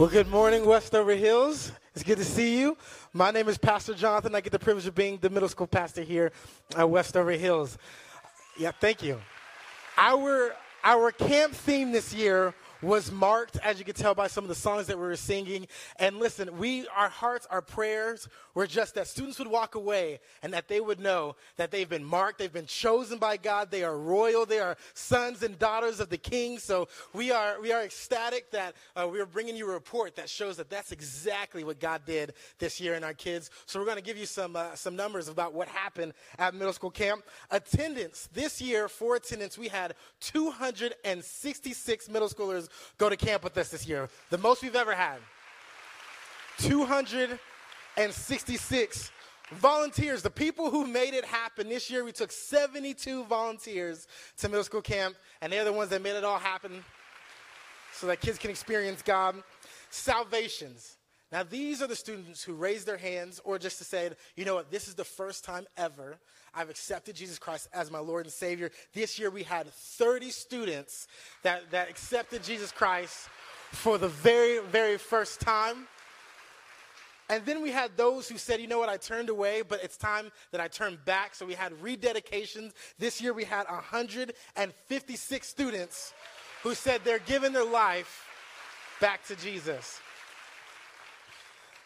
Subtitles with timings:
[0.00, 1.72] Well, good morning, Westover Hills.
[1.94, 2.74] It's good to see you.
[3.12, 4.34] My name is Pastor Jonathan.
[4.34, 6.32] I get the privilege of being the middle school pastor here
[6.74, 7.76] at Westover Hills.
[8.58, 9.20] Yeah, thank you.
[9.98, 14.48] Our our camp theme this year was marked, as you can tell by some of
[14.48, 15.66] the songs that we were singing.
[15.96, 20.52] And listen, we, our hearts, our prayers were just that students would walk away and
[20.52, 23.96] that they would know that they've been marked, they've been chosen by God, they are
[23.96, 26.58] royal, they are sons and daughters of the King.
[26.58, 30.28] So we are, we are ecstatic that uh, we are bringing you a report that
[30.28, 33.50] shows that that's exactly what God did this year in our kids.
[33.66, 36.72] So we're going to give you some, uh, some numbers about what happened at middle
[36.72, 37.24] school camp.
[37.50, 43.68] Attendance this year for attendance, we had 266 middle schoolers go to camp with us
[43.68, 44.08] this year.
[44.30, 45.18] The most we've ever had.
[48.00, 49.12] 266
[49.52, 51.68] volunteers, the people who made it happen.
[51.68, 56.00] This year we took 72 volunteers to middle school camp, and they're the ones that
[56.00, 56.82] made it all happen
[57.92, 59.42] so that kids can experience God.
[59.90, 60.96] Salvations.
[61.30, 64.54] Now, these are the students who raised their hands or just to say, you know
[64.54, 66.16] what, this is the first time ever
[66.54, 68.70] I've accepted Jesus Christ as my Lord and Savior.
[68.94, 71.06] This year we had 30 students
[71.42, 73.28] that, that accepted Jesus Christ
[73.72, 75.86] for the very, very first time.
[77.30, 79.96] And then we had those who said, you know what, I turned away, but it's
[79.96, 81.36] time that I turn back.
[81.36, 82.72] So we had rededications.
[82.98, 86.12] This year we had 156 students
[86.64, 88.26] who said they're giving their life
[89.00, 90.00] back to Jesus.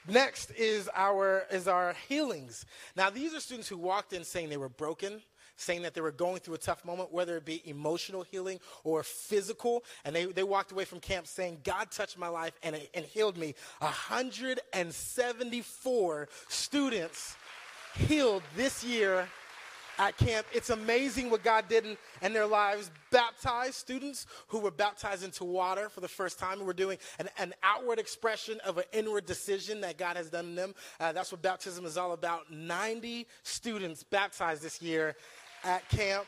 [0.09, 2.65] Next is our, is our healings.
[2.97, 5.21] Now, these are students who walked in saying they were broken,
[5.56, 9.03] saying that they were going through a tough moment, whether it be emotional healing or
[9.03, 9.84] physical.
[10.04, 13.37] And they, they walked away from camp saying, God touched my life and, and healed
[13.37, 13.54] me.
[13.78, 17.37] 174 students
[17.97, 19.28] healed this year
[19.98, 20.47] at camp.
[20.53, 22.91] It's amazing what God did in, in, their lives.
[23.10, 26.64] Baptized students who were baptized into water for the first time.
[26.64, 30.54] We're doing an, an outward expression of an inward decision that God has done in
[30.54, 30.75] them.
[30.98, 32.53] Uh, that's what baptism is all about.
[32.53, 35.14] 90 students baptized this year
[35.64, 36.26] at camp.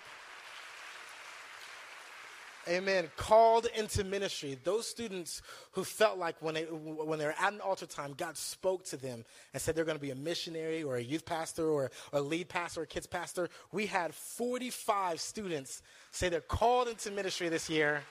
[2.69, 3.08] Amen.
[3.16, 4.58] Called into ministry.
[4.64, 8.36] Those students who felt like when they when they were at an altar time, God
[8.36, 11.69] spoke to them and said they're going to be a missionary or a youth pastor
[11.69, 13.48] or a lead pastor or kids pastor.
[13.70, 18.03] We had 45 students say they're called into ministry this year.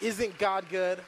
[0.00, 0.98] Isn't God good?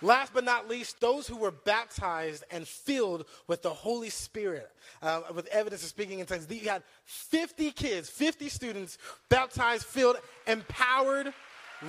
[0.00, 4.70] Last but not least, those who were baptized and filled with the Holy Spirit,
[5.02, 6.46] uh, with evidence of speaking in tongues.
[6.48, 8.98] You had 50 kids, 50 students
[9.28, 11.32] baptized, filled, empowered,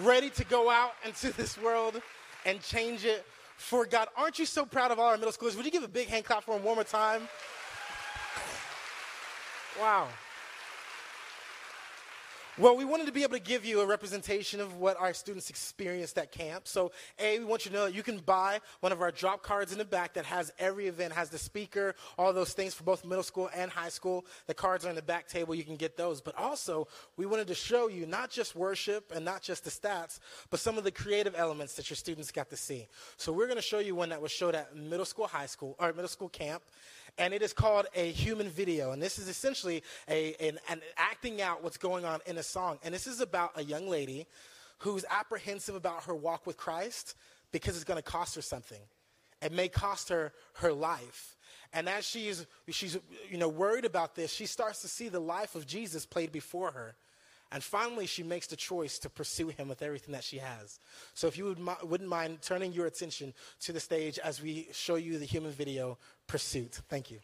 [0.01, 2.01] ready to go out into this world
[2.45, 3.25] and change it
[3.57, 4.07] for God.
[4.15, 5.55] Aren't you so proud of all our middle schoolers?
[5.55, 7.27] Would you give a big hand clap for them one more time?
[9.79, 10.07] Wow.
[12.59, 15.49] Well, we wanted to be able to give you a representation of what our students
[15.49, 16.67] experienced at camp.
[16.67, 19.43] So, A, we want you to know that you can buy one of our drop
[19.43, 22.83] cards in the back that has every event, has the speaker, all those things for
[22.83, 24.25] both middle school and high school.
[24.47, 25.55] The cards are on the back table.
[25.55, 26.19] You can get those.
[26.19, 30.19] But also, we wanted to show you not just worship and not just the stats,
[30.49, 32.89] but some of the creative elements that your students got to see.
[33.15, 35.77] So, we're going to show you one that was showed at middle school, high school,
[35.79, 36.63] or middle school camp
[37.19, 38.91] and it is called a human video.
[38.91, 42.79] And this is essentially a, an, an acting out what's going on in a song.
[42.81, 44.25] And this is about a young lady
[44.79, 47.15] who's apprehensive about her walk with Christ
[47.51, 48.79] because it's going to cost her something.
[49.41, 51.35] It may cost her her life.
[51.73, 52.97] And as she's, she's
[53.29, 56.71] you know, worried about this, she starts to see the life of Jesus played before
[56.71, 56.95] her.
[57.51, 60.79] And finally, she makes the choice to pursue him with everything that she has.
[61.15, 64.95] So, if you would, wouldn't mind turning your attention to the stage as we show
[64.95, 65.97] you the human video,
[66.27, 66.81] Pursuit.
[66.87, 67.19] Thank you.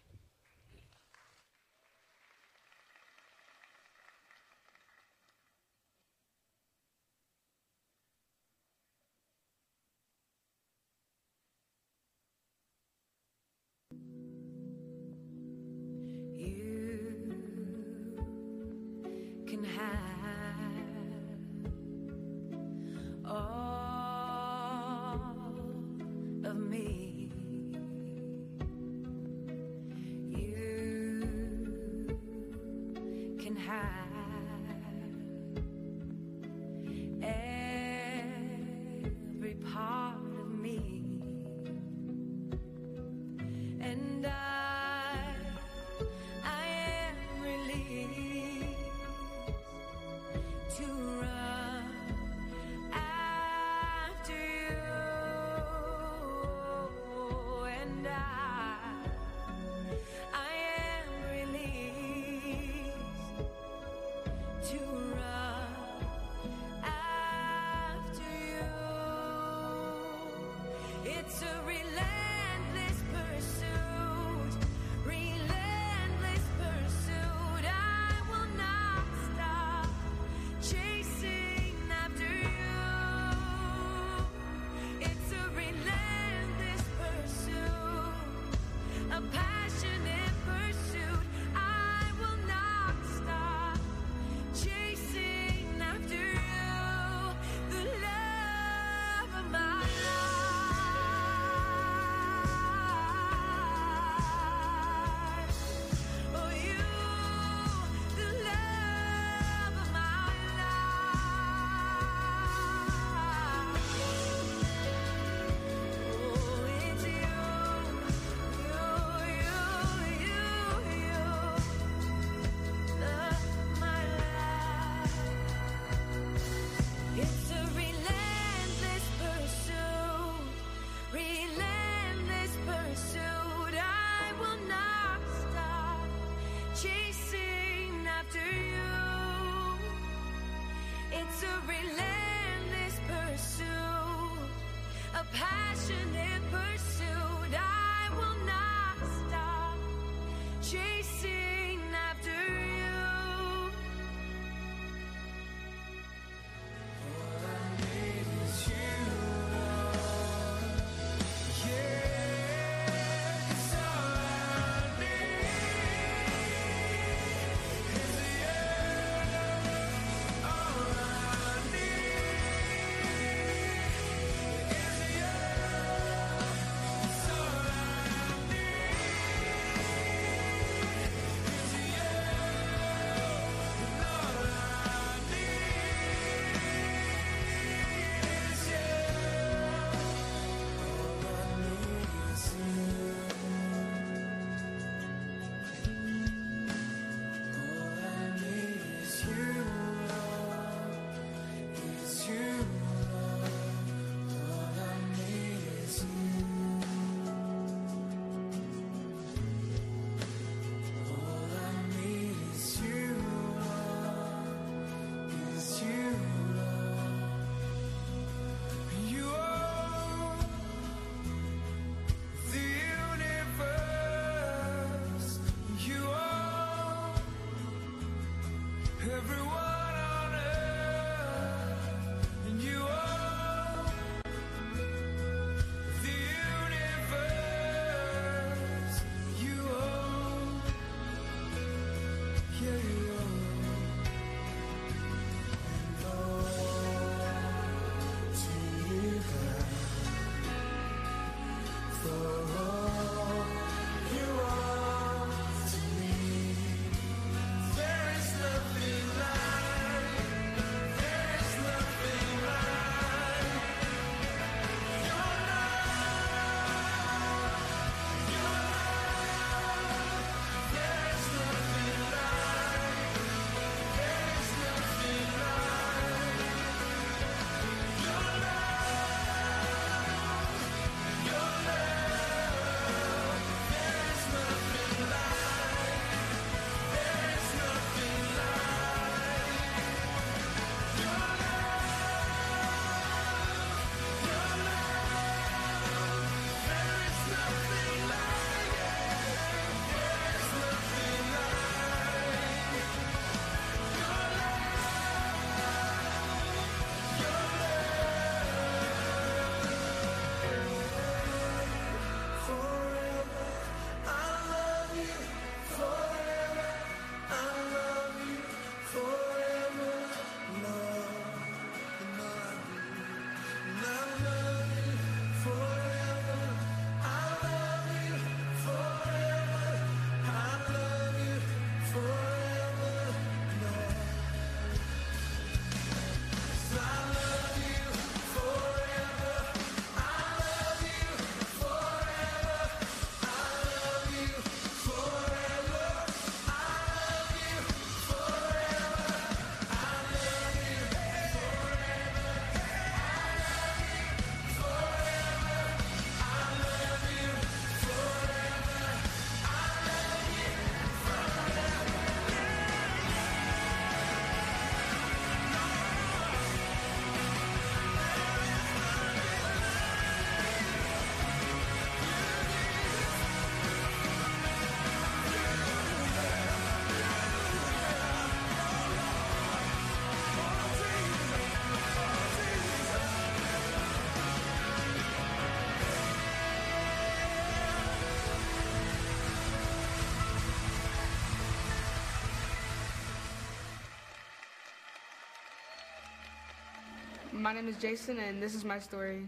[397.46, 399.28] My name is Jason, and this is my story.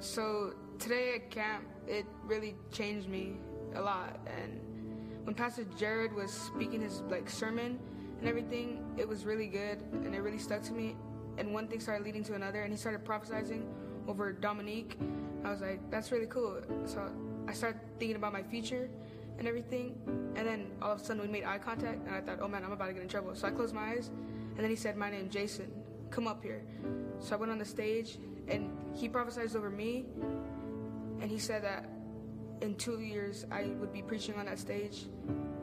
[0.00, 3.34] So today at camp, it really changed me
[3.74, 4.18] a lot.
[4.26, 4.58] And
[5.24, 7.78] when Pastor Jared was speaking his like sermon
[8.20, 10.96] and everything, it was really good, and it really stuck to me.
[11.36, 13.68] And one thing started leading to another, and he started prophesying
[14.08, 14.96] over Dominique.
[15.44, 16.62] I was like, that's really cool.
[16.86, 17.06] So
[17.46, 18.88] I started thinking about my future
[19.38, 19.94] and everything.
[20.36, 22.64] And then all of a sudden we made eye contact, and I thought, oh man,
[22.64, 23.34] I'm about to get in trouble.
[23.34, 25.70] So I closed my eyes, and then he said, my name Jason.
[26.10, 26.62] Come up here.
[27.20, 30.06] So I went on the stage, and he prophesied over me,
[31.20, 31.88] and he said that
[32.60, 35.06] in two years I would be preaching on that stage,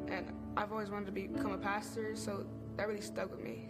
[0.08, 2.46] and I've always wanted to become a pastor, so
[2.78, 3.70] that really stuck with me.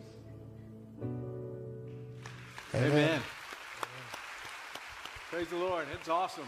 [2.73, 3.21] Amen.
[5.29, 5.85] Praise the Lord.
[5.93, 6.47] It's awesome.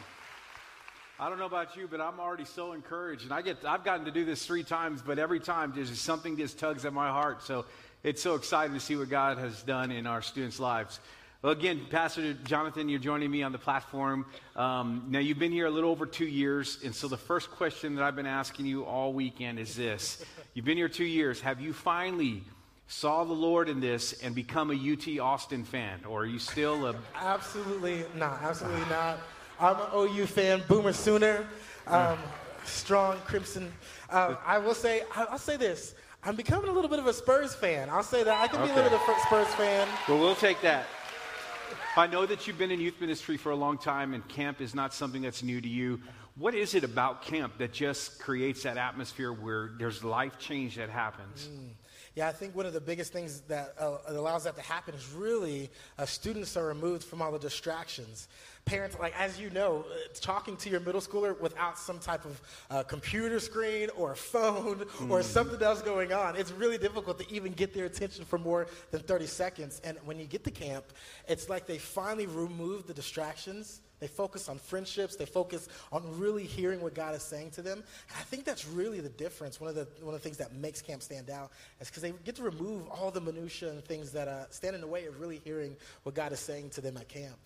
[1.20, 3.24] I don't know about you, but I'm already so encouraged.
[3.24, 6.04] And I get I've gotten to do this three times, but every time there's just
[6.04, 7.44] something just tugs at my heart.
[7.44, 7.66] So
[8.04, 11.00] it's so exciting to see what God has done in our students' lives.
[11.48, 14.26] Well, again, Pastor Jonathan, you're joining me on the platform.
[14.58, 17.96] Um, now, you've been here a little over two years, and so the first question
[17.96, 21.40] that I've been asking you all weekend is this: You've been here two years.
[21.40, 22.44] Have you finally
[22.88, 26.86] saw the Lord in this and become a UT Austin fan, or are you still
[26.86, 28.42] a Absolutely not.
[28.42, 29.18] Absolutely not.
[29.58, 31.48] I'm an OU fan, Boomer Sooner,
[31.88, 32.18] um,
[32.66, 33.72] strong Crimson.
[34.10, 35.96] Um, I will say, I'll say this.
[36.26, 37.90] I'm becoming a little bit of a Spurs fan.
[37.90, 38.42] I'll say that.
[38.42, 39.88] I can be a little bit of a Spurs fan.
[40.10, 40.88] Well, we'll take that.
[41.98, 44.76] I know that you've been in youth ministry for a long time, and camp is
[44.76, 46.00] not something that's new to you.
[46.36, 50.92] What is it about camp that just creates that atmosphere where there's life change that
[50.92, 51.50] happens?
[51.52, 51.70] Mm.
[52.18, 55.08] Yeah, I think one of the biggest things that uh, allows that to happen is
[55.14, 55.70] really
[56.00, 58.28] uh, students are removed from all the distractions.
[58.66, 62.42] Parents, like as you know, uh, talking to your middle schooler without some type of
[62.72, 67.54] uh, computer screen or phone or something else going on, it's really difficult to even
[67.54, 69.80] get their attention for more than 30 seconds.
[69.84, 70.86] And when you get to camp,
[71.28, 75.16] it's like they finally remove the distractions they focus on friendships.
[75.16, 77.78] They focus on really hearing what God is saying to them.
[77.78, 79.60] And I think that's really the difference.
[79.60, 82.14] One of the, one of the things that makes camp stand out is because they
[82.26, 85.20] get to remove all the minutia and things that uh, stand in the way of
[85.20, 87.38] really hearing what God is saying to them at camp.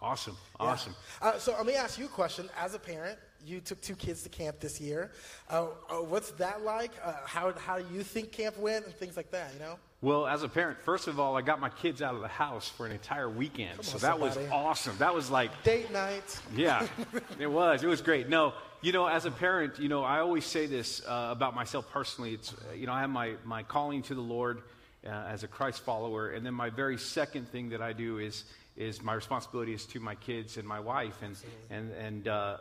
[0.00, 0.66] Awesome, Yeah.
[0.66, 0.94] awesome.
[1.20, 2.48] Uh, so let me ask you a question.
[2.56, 5.10] As a parent, you took two kids to camp this year.
[5.50, 6.92] Uh, uh, what's that like?
[7.04, 9.76] Uh, how, how do you think camp went and things like that, you know?
[10.00, 12.68] Well, as a parent, first of all, I got my kids out of the house
[12.68, 13.76] for an entire weekend.
[13.76, 14.96] Come so on, that was awesome.
[14.98, 16.38] That was like Date night.
[16.54, 16.86] Yeah,
[17.40, 17.82] it was.
[17.82, 18.28] It was great.
[18.28, 21.90] No, you know, as a parent, you know, I always say this uh, about myself
[21.90, 22.34] personally.
[22.34, 24.62] It's, uh, you know, I have my, my calling to the Lord
[25.04, 28.44] uh, as a Christ follower, and then my very second thing that I do is
[28.76, 31.36] is my responsibility is to my kids and my wife, and
[31.70, 32.58] and and uh,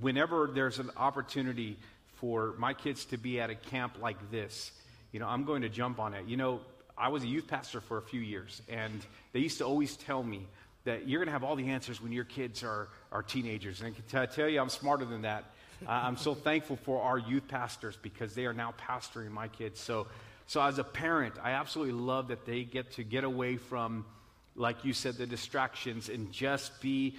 [0.00, 1.78] whenever there's an opportunity
[2.14, 4.70] for my kids to be at a camp like this,
[5.10, 6.26] you know, I'm going to jump on it.
[6.26, 6.60] You know,
[6.98, 10.22] I was a youth pastor for a few years, and they used to always tell
[10.22, 10.46] me
[10.84, 13.80] that you're going to have all the answers when your kids are, are teenagers.
[13.80, 15.44] And I can t- I tell you, I'm smarter than that.
[15.86, 19.78] Uh, I'm so thankful for our youth pastors because they are now pastoring my kids.
[19.80, 20.06] So,
[20.46, 24.06] so as a parent, I absolutely love that they get to get away from,
[24.54, 27.16] like you said, the distractions and just be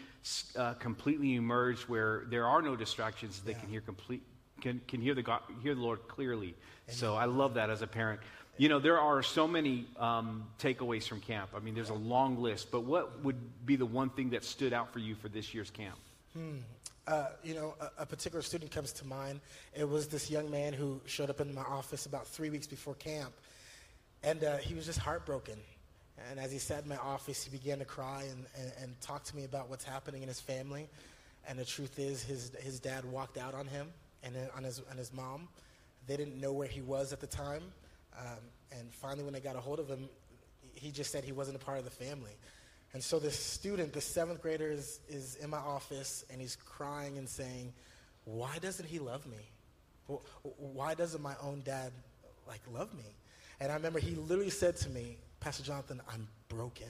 [0.55, 3.41] uh, completely immersed where there are no distractions.
[3.45, 4.23] They can hear complete,
[4.61, 6.55] can, can hear the God, hear the Lord clearly.
[6.87, 8.21] So I love that as a parent.
[8.57, 11.51] You know, there are so many um, takeaways from camp.
[11.55, 14.73] I mean, there's a long list, but what would be the one thing that stood
[14.73, 15.97] out for you for this year's camp?
[17.07, 19.39] uh, you know, a, a particular student comes to mind.
[19.73, 22.95] It was this young man who showed up in my office about three weeks before
[22.95, 23.33] camp,
[24.23, 25.57] and uh, he was just heartbroken.
[26.29, 29.23] And as he sat in my office, he began to cry and, and, and talk
[29.25, 30.89] to me about what's happening in his family.
[31.47, 33.87] And the truth is, his, his dad walked out on him
[34.23, 35.47] and on his, on his mom.
[36.07, 37.61] They didn't know where he was at the time.
[38.19, 38.39] Um,
[38.71, 40.09] and finally, when they got a hold of him,
[40.73, 42.31] he just said he wasn't a part of the family.
[42.93, 47.17] And so this student, the seventh grader, is, is in my office and he's crying
[47.17, 47.73] and saying,
[48.25, 50.17] Why doesn't he love me?
[50.57, 51.91] Why doesn't my own dad
[52.47, 53.03] like love me?
[53.59, 56.87] And I remember he literally said to me, Pastor Jonathan, I'm broken.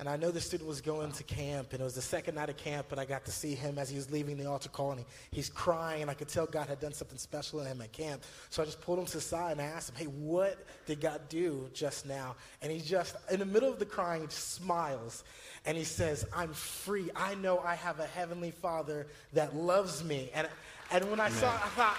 [0.00, 2.48] And I know the student was going to camp, and it was the second night
[2.48, 4.92] of camp, but I got to see him as he was leaving the altar call,
[4.92, 7.80] and he, he's crying, and I could tell God had done something special in him
[7.80, 8.22] at camp.
[8.48, 11.00] So I just pulled him to the side and I asked him, hey, what did
[11.00, 12.36] God do just now?
[12.62, 15.24] And he just, in the middle of the crying, he smiles,
[15.66, 17.10] and he says, I'm free.
[17.16, 20.30] I know I have a heavenly Father that loves me.
[20.32, 20.48] And,
[20.92, 21.96] and when I saw it, I thought,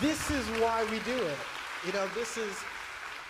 [0.00, 1.38] this is why we do it.
[1.86, 2.56] You know, this is,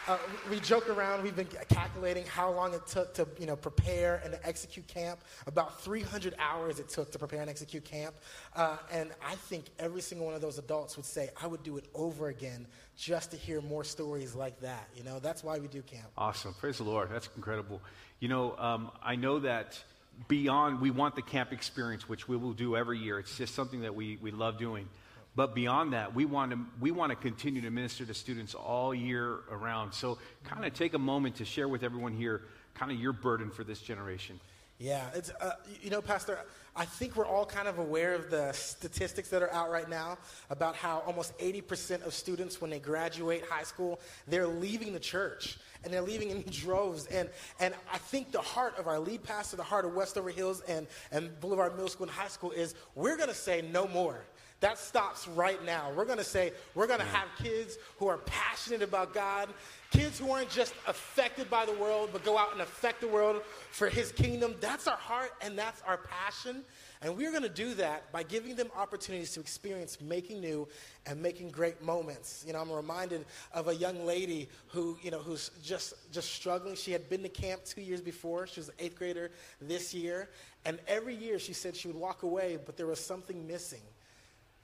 [0.08, 0.18] uh,
[0.50, 1.22] we joke around.
[1.22, 5.20] We've been calculating how long it took to, you know, prepare and to execute camp.
[5.46, 8.14] About 300 hours it took to prepare and execute camp.
[8.56, 11.76] Uh, and I think every single one of those adults would say, I would do
[11.76, 12.66] it over again
[12.96, 14.88] just to hear more stories like that.
[14.96, 16.08] You know, that's why we do camp.
[16.16, 16.54] Awesome.
[16.54, 17.08] Praise the Lord.
[17.10, 17.80] That's incredible.
[18.20, 19.82] You know, um, I know that
[20.28, 23.18] beyond, we want the camp experience, which we will do every year.
[23.18, 24.88] It's just something that we, we love doing.
[25.36, 28.94] But beyond that, we want to we want to continue to minister to students all
[28.94, 29.92] year around.
[29.92, 32.42] So, kind of take a moment to share with everyone here,
[32.74, 34.40] kind of your burden for this generation.
[34.80, 36.38] Yeah, it's uh, you know, Pastor.
[36.74, 40.16] I think we're all kind of aware of the statistics that are out right now
[40.50, 45.58] about how almost 80% of students, when they graduate high school, they're leaving the church
[45.82, 47.06] and they're leaving in droves.
[47.06, 47.28] And
[47.60, 50.86] and I think the heart of our lead pastor, the heart of Westover Hills and
[51.12, 54.24] and Boulevard Middle School and High School is we're going to say no more.
[54.60, 55.90] That stops right now.
[55.96, 59.48] We're going to say we're going to have kids who are passionate about God,
[59.90, 63.40] kids who aren't just affected by the world, but go out and affect the world
[63.70, 64.54] for His kingdom.
[64.60, 66.62] That's our heart and that's our passion.
[67.00, 70.68] And we're going to do that by giving them opportunities to experience making new
[71.06, 72.44] and making great moments.
[72.46, 76.74] You know, I'm reminded of a young lady who, you know, who's just just struggling.
[76.74, 78.46] She had been to camp two years before.
[78.46, 79.30] She was an eighth grader
[79.62, 80.28] this year,
[80.66, 83.80] and every year she said she would walk away, but there was something missing.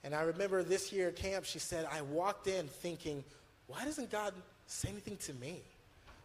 [0.03, 3.23] And I remember this year at camp, she said, I walked in thinking,
[3.67, 4.33] why doesn't God
[4.67, 5.61] say anything to me?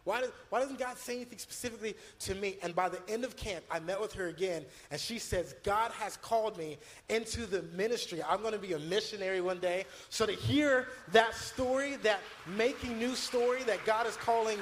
[0.05, 2.57] Why, does, why doesn't God say anything specifically to me?
[2.61, 5.91] And by the end of camp, I met with her again, and she says, God
[5.91, 8.21] has called me into the ministry.
[8.21, 9.85] I'm going to be a missionary one day.
[10.09, 14.59] So to hear that story, that making new story that God is calling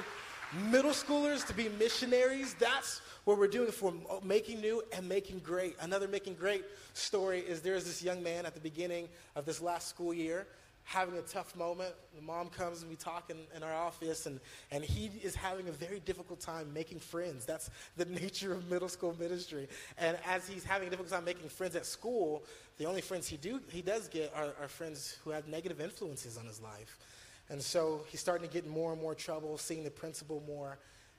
[0.70, 5.76] middle schoolers to be missionaries, that's what we're doing for making new and making great.
[5.80, 9.88] Another making great story is there's this young man at the beginning of this last
[9.88, 10.46] school year
[10.84, 11.94] having a tough moment.
[12.14, 15.68] The mom comes and we talk in, in our office, and, and he is having
[15.68, 17.44] a very difficult time making friends.
[17.44, 19.68] That's the nature of middle school ministry.
[19.98, 22.44] And as he's having a difficult time making friends at school,
[22.78, 26.36] the only friends he, do, he does get are, are friends who have negative influences
[26.36, 26.98] on his life.
[27.48, 30.78] And so he's starting to get more and more trouble, seeing the principal more.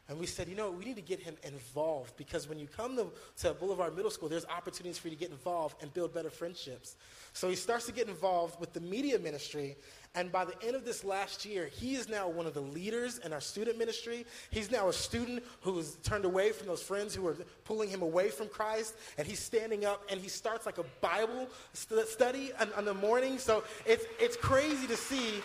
[0.09, 2.97] And we said, you know, we need to get him involved because when you come
[2.97, 6.29] to, to Boulevard Middle School, there's opportunities for you to get involved and build better
[6.29, 6.97] friendships.
[7.31, 9.77] So he starts to get involved with the media ministry.
[10.13, 13.19] And by the end of this last year, he is now one of the leaders
[13.19, 14.25] in our student ministry.
[14.51, 18.01] He's now a student who has turned away from those friends who are pulling him
[18.01, 18.95] away from Christ.
[19.17, 22.93] And he's standing up and he starts like a Bible st- study on, on the
[22.93, 23.39] morning.
[23.39, 25.41] So it's, it's crazy to see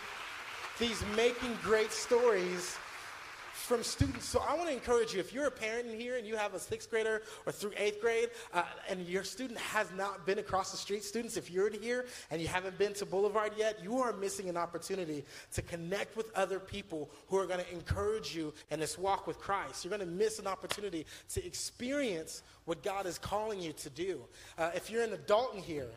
[0.81, 2.77] these making great stories
[3.69, 4.25] from students.
[4.25, 6.55] So I want to encourage you, if you're a parent in here and you have
[6.55, 10.71] a sixth grader or through eighth grade, uh, and your student has not been across
[10.71, 13.99] the street, students, if you're in here and you haven't been to Boulevard yet, you
[13.99, 18.55] are missing an opportunity to connect with other people who are going to encourage you
[18.71, 19.85] in this walk with Christ.
[19.85, 21.05] You're going to miss an opportunity
[21.35, 24.23] to experience what God is calling you to do.
[24.57, 25.91] Uh, if you're an adult in here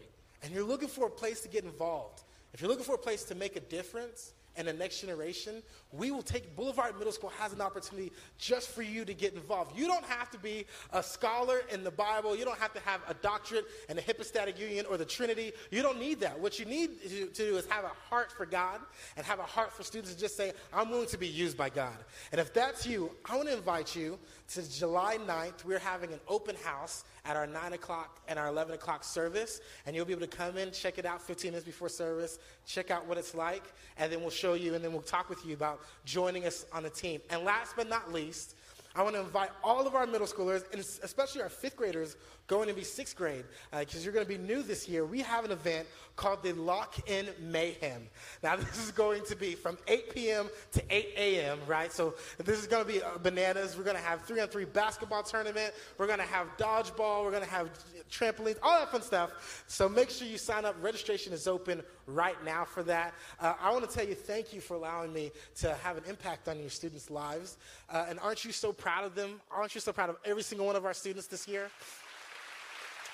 [0.43, 3.23] and you're looking for a place to get involved, if you're looking for a place
[3.23, 7.53] to make a difference, and the next generation, we will take Boulevard Middle School has
[7.53, 9.77] an opportunity just for you to get involved.
[9.77, 12.35] You don't have to be a scholar in the Bible.
[12.35, 15.53] You don't have to have a doctorate in the Hypostatic Union or the Trinity.
[15.69, 16.39] You don't need that.
[16.39, 18.81] What you need to do is have a heart for God
[19.15, 21.69] and have a heart for students and just say, I'm willing to be used by
[21.69, 21.95] God.
[22.31, 25.63] And if that's you, I want to invite you to July 9th.
[25.63, 29.61] We're having an open house at our 9 o'clock and our 11 o'clock service.
[29.85, 32.91] And you'll be able to come in, check it out 15 minutes before service, check
[32.91, 33.63] out what it's like,
[33.97, 36.83] and then we'll show you and then we'll talk with you about joining us on
[36.83, 37.21] the team.
[37.29, 38.55] And last but not least,
[38.93, 42.67] I want to invite all of our middle schoolers, and especially our fifth graders, going
[42.67, 43.45] to be sixth grade,
[43.79, 45.05] because you're going to be new this year.
[45.05, 48.09] We have an event called the Lock In Mayhem.
[48.43, 50.49] Now, this is going to be from 8 p.m.
[50.73, 51.93] to 8 a.m., right?
[51.93, 53.77] So, this is going to be uh, bananas.
[53.77, 55.73] We're going to have three on three basketball tournament.
[55.97, 57.23] We're going to have dodgeball.
[57.23, 57.69] We're going to have
[58.11, 59.63] trampolines, all that fun stuff.
[59.67, 60.75] So, make sure you sign up.
[60.81, 63.13] Registration is open right now for that.
[63.39, 66.47] Uh, I want to tell you thank you for allowing me to have an impact
[66.47, 67.57] on your students' lives.
[67.89, 69.41] Uh, and aren't you so proud of them?
[69.49, 71.69] Aren't you so proud of every single one of our students this year?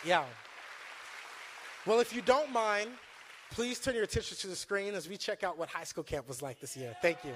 [0.06, 0.26] Yeah.
[1.86, 2.90] Well, if you don't mind,
[3.52, 6.28] please turn your attention to the screen as we check out what high school camp
[6.28, 6.96] was like this year.
[7.02, 7.34] Thank you.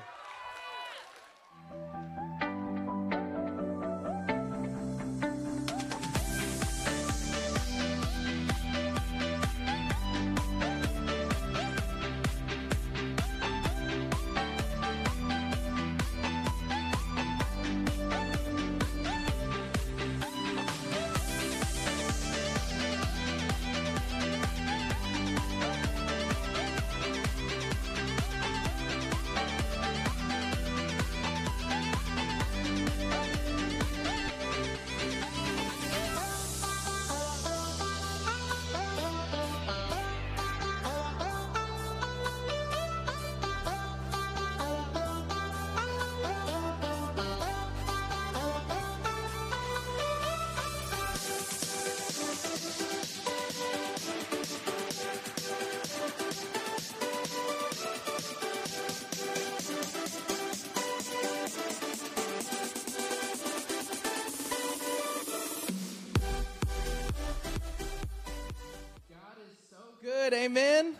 [70.42, 70.96] Amen.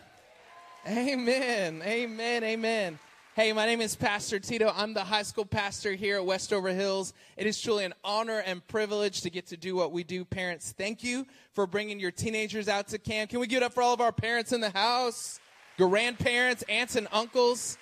[0.86, 1.82] Amen.
[1.84, 2.44] Amen.
[2.44, 2.98] Amen.
[3.34, 4.72] Hey, my name is Pastor Tito.
[4.72, 7.12] I'm the high school pastor here at Westover Hills.
[7.36, 10.24] It is truly an honor and privilege to get to do what we do.
[10.24, 13.30] Parents, thank you for bringing your teenagers out to camp.
[13.30, 15.40] Can we give it up for all of our parents in the house?
[15.76, 17.78] Grandparents, aunts, and uncles.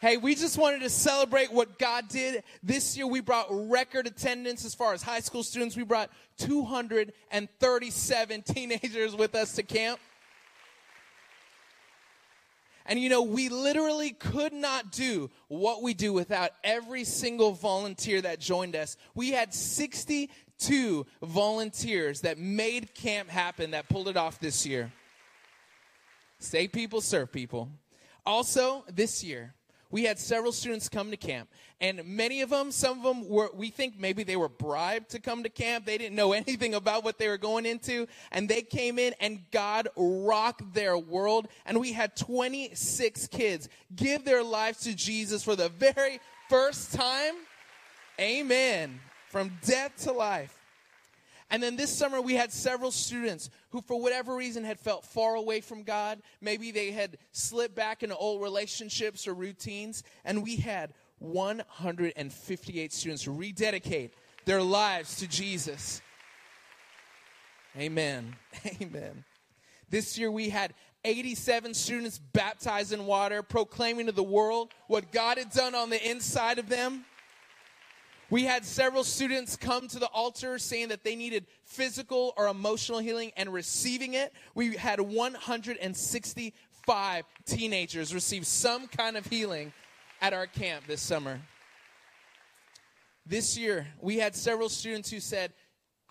[0.00, 2.44] Hey, we just wanted to celebrate what God did.
[2.62, 5.76] This year we brought record attendance as far as high school students.
[5.76, 10.00] We brought 237 teenagers with us to camp.
[12.88, 18.22] And you know, we literally could not do what we do without every single volunteer
[18.22, 18.96] that joined us.
[19.14, 24.90] We had 62 volunteers that made camp happen, that pulled it off this year.
[26.38, 27.68] Save people, serve people.
[28.24, 29.52] Also, this year,
[29.90, 31.48] we had several students come to camp,
[31.80, 35.20] and many of them, some of them were, we think maybe they were bribed to
[35.20, 35.86] come to camp.
[35.86, 39.42] They didn't know anything about what they were going into, and they came in, and
[39.50, 41.48] God rocked their world.
[41.64, 47.34] And we had 26 kids give their lives to Jesus for the very first time.
[48.20, 49.00] Amen.
[49.30, 50.57] From death to life.
[51.50, 55.34] And then this summer, we had several students who, for whatever reason, had felt far
[55.34, 56.20] away from God.
[56.40, 60.02] Maybe they had slipped back into old relationships or routines.
[60.24, 64.12] And we had 158 students rededicate
[64.44, 66.02] their lives to Jesus.
[67.78, 68.36] Amen.
[68.82, 69.24] Amen.
[69.88, 75.38] This year, we had 87 students baptized in water, proclaiming to the world what God
[75.38, 77.04] had done on the inside of them.
[78.30, 82.98] We had several students come to the altar saying that they needed physical or emotional
[82.98, 84.32] healing and receiving it.
[84.54, 89.72] We had 165 teenagers receive some kind of healing
[90.20, 91.40] at our camp this summer.
[93.24, 95.54] This year, we had several students who said,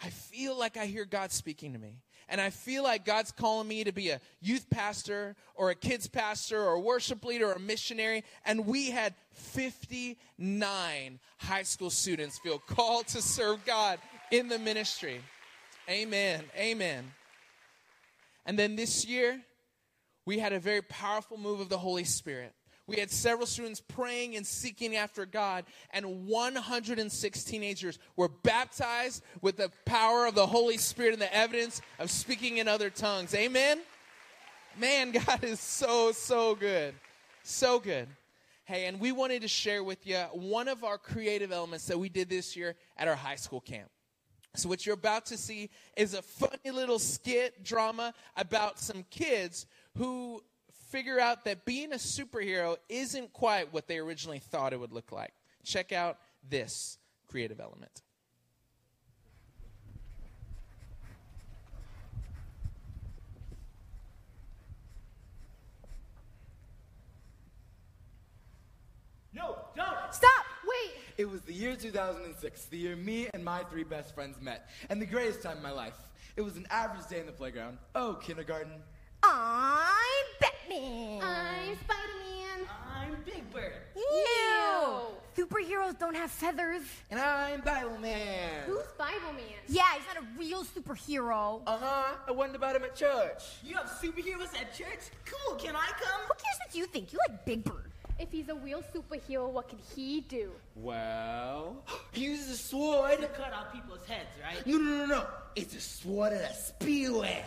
[0.01, 1.97] I feel like I hear God speaking to me.
[2.30, 6.08] And I feel like God's calling me to be a youth pastor or a kids
[6.08, 8.24] pastor or a worship leader or a missionary.
[8.46, 14.00] And we had 59 high school students feel called to serve God
[14.32, 15.22] in the ministry.
[15.90, 16.44] Amen.
[16.58, 17.12] Amen.
[18.46, 19.42] And then this year,
[20.26, 22.54] we had a very powerful move of the Holy Spirit.
[22.88, 29.58] We had several students praying and seeking after God, and 106 teenagers were baptized with
[29.58, 33.36] the power of the Holy Spirit and the evidence of speaking in other tongues.
[33.36, 33.82] Amen?
[34.80, 36.93] Man, God is so, so good.
[37.43, 38.08] So good.
[38.63, 42.08] Hey, and we wanted to share with you one of our creative elements that we
[42.08, 43.89] did this year at our high school camp.
[44.56, 49.67] So, what you're about to see is a funny little skit drama about some kids
[49.97, 50.41] who
[50.89, 55.12] figure out that being a superhero isn't quite what they originally thought it would look
[55.12, 55.34] like.
[55.63, 56.97] Check out this
[57.28, 58.02] creative element.
[69.34, 69.88] No, don't!
[70.12, 70.45] Stop!
[70.65, 70.93] Wait!
[71.17, 75.00] It was the year 2006, the year me and my three best friends met, and
[75.00, 75.93] the greatest time of my life.
[76.36, 77.78] It was an average day in the playground.
[77.93, 78.82] Oh, kindergarten.
[79.23, 81.21] I'm Batman.
[81.21, 82.67] I'm Spider-Man.
[82.95, 83.73] I'm Big Bird.
[83.95, 84.99] Ew.
[85.36, 86.84] Superheroes don't have feathers.
[87.12, 88.63] And I'm Bible Man.
[88.65, 89.43] Who's Bible Man?
[89.67, 91.62] Yeah, he's not a real superhero.
[91.67, 92.15] Uh huh.
[92.27, 93.43] I wondered about him at church.
[93.63, 95.10] You have superheroes at church?
[95.25, 96.21] Cool, can I come?
[96.27, 97.13] Who cares what you think?
[97.13, 97.91] You like Big Bird.
[98.19, 100.51] If he's a real superhero, what can he do?
[100.75, 103.21] Well, he uses a sword.
[103.21, 104.65] To cut off people's heads, right?
[104.65, 105.25] No, no, no, no.
[105.56, 107.43] It's a sword and a spear.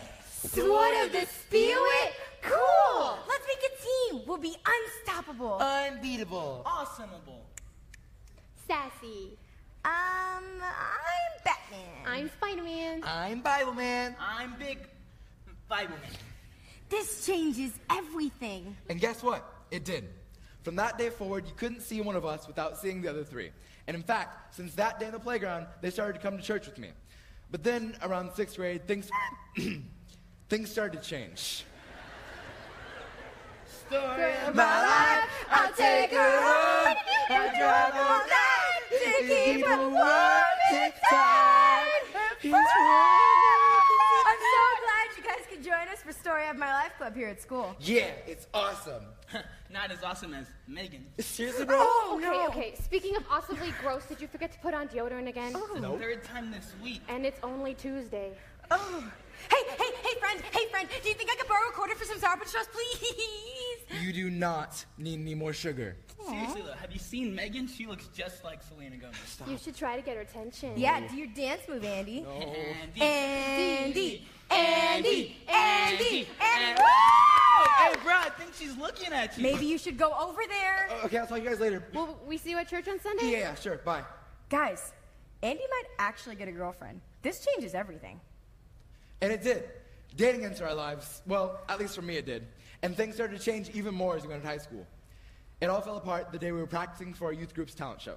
[0.47, 2.13] Sword of the Spirit?
[2.41, 3.17] Cool!
[3.27, 4.21] Let's make a team.
[4.25, 5.57] We'll be unstoppable.
[5.59, 6.63] Unbeatable.
[6.65, 7.41] Awesomeable.
[8.67, 9.37] Sassy.
[9.85, 12.05] um, I'm Batman.
[12.05, 13.03] I'm Spider-Man.
[13.05, 14.15] I'm Bible Man.
[14.19, 14.79] I'm Big
[15.69, 16.11] Bible Man.
[16.89, 18.75] This changes everything.
[18.89, 19.45] And guess what?
[19.69, 20.09] It did.
[20.63, 23.51] From that day forward, you couldn't see one of us without seeing the other three.
[23.87, 26.65] And in fact, since that day in the playground, they started to come to church
[26.65, 26.89] with me.
[27.51, 29.09] But then, around sixth grade, things
[30.51, 31.63] things started to change.
[33.87, 36.97] Story of my life, I'll take her home.
[37.29, 42.03] I drive all night to keep her warm inside.
[42.41, 42.65] He's I'm
[44.51, 47.41] so glad you guys could join us for Story of My Life Club here at
[47.41, 47.73] school.
[47.79, 49.05] Yeah, it's awesome.
[49.71, 51.05] Not as awesome as Megan.
[51.19, 51.77] Seriously, bro?
[51.79, 52.47] Oh, oh, okay, no.
[52.49, 52.75] okay.
[52.83, 55.53] Speaking of awesomely gross, did you forget to put on deodorant again?
[55.55, 55.79] Oh.
[55.79, 56.99] The third time this week.
[57.07, 58.33] And it's only Tuesday.
[58.69, 59.09] Oh.
[59.49, 62.05] Hey, hey, hey, friend, hey, friend, do you think I could borrow a quarter for
[62.05, 64.01] some Sour Patch Straws, please?
[64.01, 65.95] You do not need any more sugar.
[66.27, 67.67] Seriously though, have you seen Megan?
[67.67, 69.41] She looks just like Selena Gomez.
[69.47, 70.73] You should try to get her attention.
[70.75, 72.19] Yeah, do your dance move, Andy.
[72.19, 76.85] And Andy, Andy, Andy, Andy, and woo!
[77.77, 79.43] Hey, bro, I think she's looking at you.
[79.43, 80.89] Maybe you should go over there.
[80.91, 81.83] Uh, okay, I'll talk to you guys later.
[81.93, 83.31] Will we see you at church on Sunday?
[83.31, 83.77] Yeah, yeah, sure.
[83.77, 84.03] Bye.
[84.49, 84.93] Guys,
[85.41, 87.01] Andy might actually get a girlfriend.
[87.23, 88.19] This changes everything.
[89.21, 89.63] And it did.
[90.15, 91.21] Dating entered our lives.
[91.27, 92.47] Well, at least for me, it did.
[92.81, 94.85] And things started to change even more as we went to high school.
[95.61, 98.15] It all fell apart the day we were practicing for our youth group's talent show.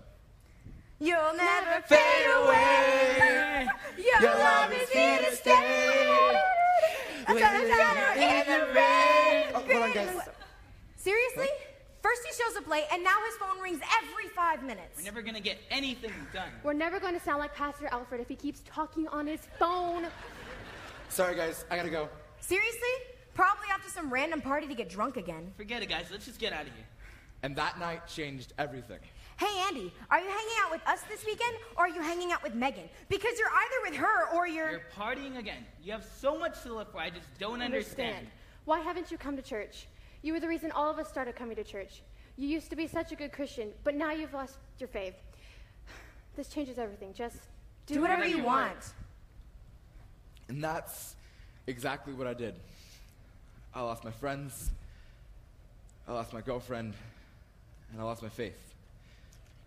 [0.98, 3.68] You'll never fade away.
[3.98, 6.40] Your love is here to stay.
[7.26, 9.46] A sunshine in the rain.
[9.54, 10.28] Oh, hold on, guys.
[10.96, 11.48] Seriously?
[12.00, 14.98] First he shows up late, and now his phone rings every five minutes.
[14.98, 16.50] We're never gonna get anything done.
[16.62, 20.06] We're never going to sound like Pastor Alfred if he keeps talking on his phone.
[21.14, 21.64] Sorry, guys.
[21.70, 22.09] I gotta go.
[22.40, 22.81] Seriously?
[23.35, 25.53] Probably off to some random party to get drunk again.
[25.57, 26.07] Forget it, guys.
[26.11, 26.87] Let's just get out of here.
[27.44, 28.98] And that night changed everything.
[29.37, 32.42] Hey, Andy, are you hanging out with us this weekend, or are you hanging out
[32.42, 32.88] with Megan?
[33.09, 34.70] Because you're either with her or you're.
[34.72, 35.64] You're partying again.
[35.85, 36.98] You have so much to live for.
[36.98, 38.27] I just don't understand.
[38.64, 39.87] Why haven't you come to church?
[40.22, 42.03] You were the reason all of us started coming to church.
[42.37, 45.14] You used to be such a good Christian, but now you've lost your faith.
[46.35, 47.12] This changes everything.
[47.14, 47.37] Just
[47.87, 48.92] do, Do whatever you want.
[50.48, 51.14] And that's
[51.66, 52.54] exactly what I did.
[53.74, 54.70] I lost my friends,
[56.07, 56.94] I lost my girlfriend,
[57.92, 58.74] and I lost my faith.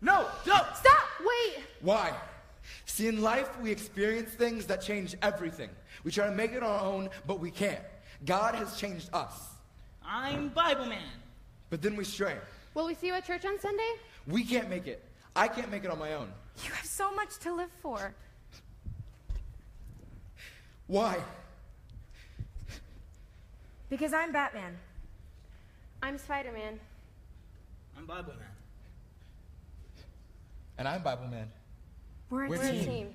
[0.02, 0.28] No!
[0.46, 0.56] No!
[0.76, 1.04] Stop!
[1.20, 1.64] Wait!
[1.82, 2.14] Why?
[2.86, 5.70] See, in life, we experience things that change everything.
[6.04, 7.82] We try to make it on our own, but we can't.
[8.26, 9.34] God has changed us.
[10.06, 11.02] I'm Bible Man.
[11.70, 12.36] But then we stray.
[12.74, 13.92] Will we see you at church on Sunday?
[14.28, 15.04] We can't make it.
[15.36, 16.32] I can't make it on my own.
[16.64, 18.14] You have so much to live for.
[20.88, 21.18] Why?
[23.90, 24.78] Because I'm Batman.
[26.02, 26.80] I'm Spider Man.
[27.98, 28.48] I'm Bible Man.
[30.78, 31.52] And I'm Bible Man.
[32.30, 32.86] We're a We're a a team.
[32.86, 33.14] team.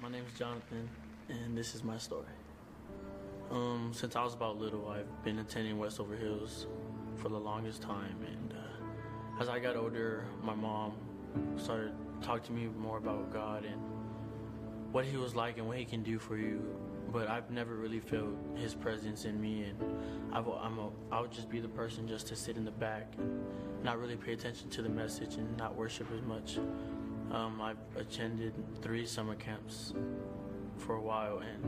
[0.00, 0.88] My name is Jonathan,
[1.28, 2.26] and this is my story.
[3.50, 6.66] Um, since I was about little, I've been attending Westover Hills
[7.16, 8.61] for the longest time, and uh,
[9.42, 10.92] as I got older, my mom
[11.56, 13.80] started talking to me more about God and
[14.92, 16.62] what He was like and what He can do for you.
[17.12, 19.76] But I've never really felt His presence in me, and
[20.32, 23.42] I've, I'm a, I just be the person just to sit in the back and
[23.82, 26.58] not really pay attention to the message and not worship as much.
[27.32, 29.92] Um, I've attended three summer camps
[30.76, 31.64] for a while, and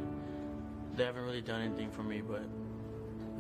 [0.95, 2.21] they haven't really done anything for me.
[2.21, 2.45] But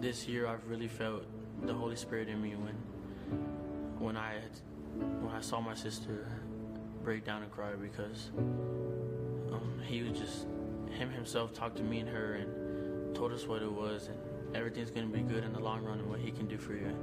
[0.01, 1.23] this year, I've really felt
[1.63, 2.75] the Holy Spirit in me when
[3.99, 4.35] when I
[5.21, 6.27] when I saw my sister
[7.03, 8.31] break down and cry because
[9.53, 10.47] um, he was just
[10.91, 14.91] him himself talked to me and her and told us what it was and everything's
[14.91, 16.97] gonna be good in the long run and what he can do for you.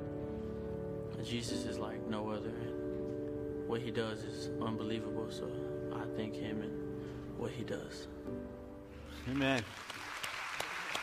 [1.18, 2.50] And Jesus is like no other.
[2.50, 5.28] And what he does is unbelievable.
[5.30, 5.48] So
[5.94, 6.72] I thank him and
[7.38, 8.08] what he does.
[9.30, 9.64] Amen.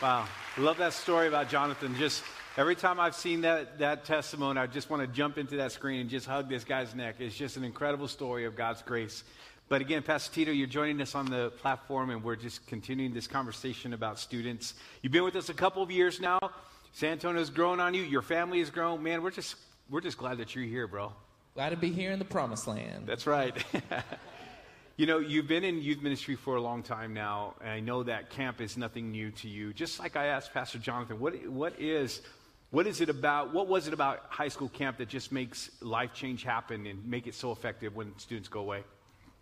[0.01, 0.27] Wow.
[0.57, 1.95] Love that story about Jonathan.
[1.95, 2.23] Just
[2.59, 6.01] every time I've seen that, that testimony, I just want to jump into that screen
[6.01, 7.15] and just hug this guy's neck.
[7.19, 9.23] It's just an incredible story of God's grace.
[9.69, 13.27] But again, Pastor Tito, you're joining us on the platform, and we're just continuing this
[13.27, 14.73] conversation about students.
[15.01, 16.37] You've been with us a couple of years now.
[16.91, 18.01] San Antonio's grown on you.
[18.01, 19.01] Your family has grown.
[19.01, 19.55] Man, we're just
[19.89, 21.13] we're just glad that you're here, bro.
[21.53, 23.05] Glad to be here in the promised land.
[23.05, 23.55] That's right.
[24.97, 28.03] you know, you've been in youth ministry for a long time now, and I know
[28.03, 29.71] that camp is nothing new to you.
[29.71, 32.21] Just like I asked Pastor Jonathan, what what is
[32.71, 33.53] what is it about?
[33.53, 37.25] What was it about high school camp that just makes life change happen and make
[37.25, 38.83] it so effective when students go away?